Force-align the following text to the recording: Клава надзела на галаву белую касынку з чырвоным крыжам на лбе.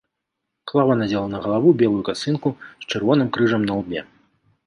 Клава 0.69 0.93
надзела 1.01 1.25
на 1.33 1.41
галаву 1.43 1.73
белую 1.83 2.01
касынку 2.09 2.53
з 2.69 2.83
чырвоным 2.95 3.27
крыжам 3.37 3.61
на 3.69 3.73
лбе. 3.83 4.01